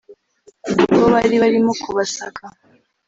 [0.89, 2.41] ubwo bari barimo kubasaka